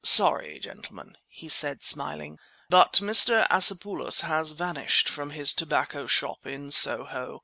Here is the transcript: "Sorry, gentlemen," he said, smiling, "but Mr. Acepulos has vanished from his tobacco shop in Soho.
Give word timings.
"Sorry, 0.03 0.57
gentlemen," 0.57 1.15
he 1.27 1.47
said, 1.47 1.83
smiling, 1.83 2.39
"but 2.71 2.93
Mr. 3.03 3.45
Acepulos 3.51 4.21
has 4.21 4.53
vanished 4.53 5.07
from 5.07 5.29
his 5.29 5.53
tobacco 5.53 6.07
shop 6.07 6.47
in 6.47 6.71
Soho. 6.71 7.39